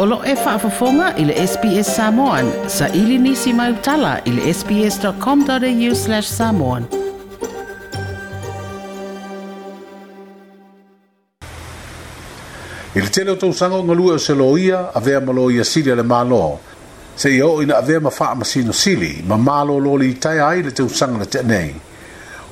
Olo 0.00 0.22
e 0.24 0.34
whaafafonga 0.44 1.06
i 1.16 1.24
le 1.28 1.34
SPS 1.52 1.88
Samoan. 1.98 2.46
Sa 2.68 2.86
ili 2.94 3.18
nisi 3.18 3.52
mai 3.52 3.72
utala 3.72 4.18
i 4.24 4.30
le 4.30 4.54
sps.com.au 4.54 5.94
slash 6.04 6.28
samoan. 6.40 6.84
I 12.94 13.00
le 13.02 13.10
tele 13.16 13.30
o 13.30 13.36
tau 13.42 13.50
sanga 13.60 13.76
o 13.76 13.82
ngalua 13.88 14.14
o 14.14 14.18
se 14.28 14.34
loia, 14.42 14.80
a 14.94 15.00
vea 15.00 15.20
malo 15.20 15.48
i 15.50 15.58
asiri 15.64 15.94
le 15.98 16.02
malo. 16.14 16.44
Se 17.16 17.30
i 17.34 17.42
ina 17.62 17.80
a 17.82 17.82
vea 17.82 18.00
mawha 18.00 18.30
masino 18.38 18.72
sili, 18.72 19.24
ma 19.26 19.36
malo 19.36 19.80
lo 19.86 19.96
li 19.96 20.12
itai 20.14 20.38
ai 20.38 20.62
le 20.62 20.70
tau 20.70 20.88
sanga 20.88 21.18
le 21.18 21.26
tenei. 21.26 21.74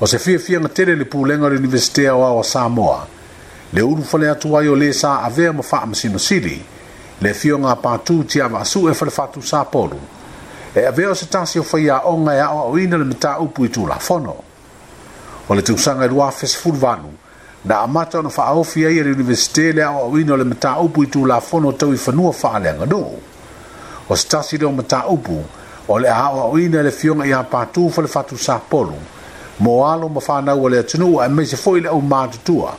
O 0.01 0.05
se 0.07 0.19
fia 0.19 0.39
fia 0.47 0.59
ngā 0.59 0.73
tele 0.75 0.99
le 0.99 1.05
pūlenga 1.07 1.47
o 1.47 1.49
l'Universitea 1.55 2.13
o 2.19 2.25
awa 2.27 2.43
Samoa. 2.43 2.99
Le 3.71 3.81
urufale 3.81 4.27
atu 4.35 4.51
ai 4.59 4.67
o 4.67 4.75
le 4.75 4.91
sa 4.93 5.21
a 5.23 5.29
vea 5.29 5.53
mawha 5.53 5.85
masino 5.93 6.17
sili, 6.19 6.59
le 7.21 7.33
fioga 7.33 7.75
patu 7.75 8.23
tiava 8.25 8.59
asue 8.59 8.93
falefatusapolu 8.93 9.99
e 10.75 10.85
avea 10.85 11.07
e 11.07 11.09
e 11.09 11.11
o 11.11 11.15
se 11.15 11.25
tasi 11.27 11.57
o 11.59 11.63
faiaʻoga 11.63 12.33
e 12.37 12.41
aʻoaʻoina 12.45 12.97
le 12.99 13.05
mataupu 13.05 13.65
i 13.65 13.69
tulafono 13.69 14.35
o 15.49 15.53
le 15.55 15.61
tusaga 15.61 16.05
e 16.05 16.07
28 16.07 16.97
na 17.65 17.79
amata 17.81 18.19
ona 18.19 18.29
faaofi 18.29 18.85
ai 18.85 18.91
a 18.91 19.01
e 19.01 19.03
le 19.03 19.11
universite 19.15 19.73
le 19.73 19.81
aʻoaʻoina 19.83 20.31
o 20.33 20.37
le 20.37 20.43
mataupu 20.43 21.03
i 21.03 21.07
tulafono 21.07 21.71
tau 21.71 21.91
i 21.93 21.97
fanua 21.97 22.31
faaleaganuu 22.33 23.17
o 24.09 24.15
se 24.15 24.27
tasi 24.27 24.57
leo 24.57 24.71
mataupu 24.71 25.41
o 25.89 25.97
le 25.99 26.09
a 26.09 26.21
aʻoaʻoina 26.29 26.83
le 26.83 26.91
fioga 26.91 27.25
iā 27.25 27.43
patu 27.49 27.89
falefatusapolu 27.89 28.95
mo 29.59 29.87
alo 29.89 30.07
ma 30.09 30.21
fanau 30.21 30.65
o 30.65 30.69
le 30.69 30.79
atunuu 30.85 31.19
aemaise 31.21 31.57
foʻi 31.57 31.81
le 31.81 31.89
ʻaumatutua 31.89 32.71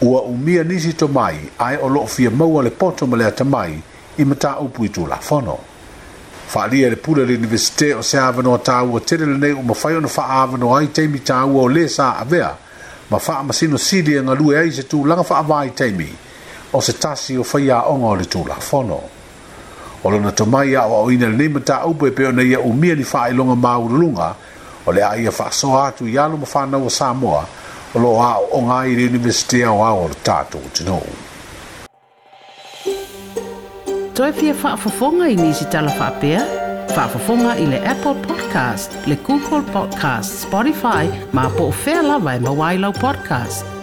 ua 0.00 0.22
umia 0.22 0.64
nisi 0.64 0.92
to 0.92 1.08
mai 1.08 1.36
ae 1.58 1.76
o 1.82 1.88
loo 1.88 2.06
fia 2.06 2.30
maua 2.30 2.62
le 2.62 2.70
poto 2.70 3.06
ma 3.06 3.16
le 3.16 3.24
atamai 3.26 3.80
i 4.18 4.24
mataupu 4.24 4.84
i 4.84 4.88
tulafono 4.88 5.58
faaalia 6.48 6.90
le 6.90 6.96
pule 6.96 7.24
le 7.26 7.34
universite 7.34 7.94
o 7.94 8.02
se 8.02 8.18
avanoa 8.18 8.58
tāua 8.58 9.00
tele 9.00 9.26
lenei 9.26 9.52
uma 9.52 9.74
fai 9.74 9.96
ona 9.96 10.08
faaavanoa 10.08 10.78
ai 10.80 10.86
taimi 10.86 11.18
tāua 11.18 11.62
o 11.64 11.68
lē 11.68 11.88
sa 11.88 12.16
avea 12.20 12.52
ma 13.10 13.18
faamasino 13.18 13.78
sili 13.78 14.14
e 14.14 14.22
galue 14.22 14.58
ai 14.58 14.70
se 14.72 14.82
tulaga 14.82 15.22
faavā 15.22 15.64
i 15.66 15.70
taimi 15.72 16.08
o 16.72 16.80
se 16.80 16.92
tasi 16.92 17.36
o 17.38 17.42
faiaʻoga 17.42 18.04
e 18.06 18.06
o 18.08 18.14
le 18.16 18.24
tulafono 18.24 19.00
o 20.04 20.10
lona 20.10 20.32
tomai 20.32 20.76
aʻoaʻoina 20.76 21.26
lenei 21.32 21.48
mataupu 21.48 22.06
e 22.06 22.10
pe 22.10 22.26
ona 22.26 22.42
ia 22.42 22.60
umia 22.60 22.94
ni 22.94 23.04
faailoga 23.04 23.54
maulaluga 23.56 24.34
o 24.86 24.92
le 24.92 25.02
a 25.04 25.16
ia 25.16 25.30
faasoa 25.32 25.86
atu 25.88 26.04
i 26.08 26.18
alo 26.18 26.36
ma 26.36 26.44
fanau 26.46 26.84
o 26.86 26.90
samoa 26.90 27.44
o 27.94 27.98
lo 27.98 28.20
a 28.22 28.34
o 28.52 28.58
nga 28.66 28.78
i 28.86 28.92
universite 29.06 29.62
a 29.64 29.70
o 29.72 29.82
a 29.84 29.92
o 29.94 30.08
tato 30.22 30.58
o 30.58 30.68
tino. 30.74 31.00
Toi 34.14 34.32
fia 34.32 34.54
whaafafonga 34.62 35.28
i 35.28 35.36
nisi 35.36 35.64
tala 35.70 35.90
whaapea? 35.98 36.40
Whaafafonga 36.96 37.56
i 37.60 37.66
le 37.66 37.78
Apple 37.84 38.16
Podcast, 38.28 38.96
le 39.06 39.16
Google 39.26 39.62
Podcast, 39.72 40.42
Spotify, 40.48 41.04
ma 41.32 41.48
po 41.56 41.68
o 41.68 41.72
fea 41.72 42.02
lawa 42.02 42.34
i 42.34 42.38
mawailau 42.40 42.92
podcast. 42.92 43.75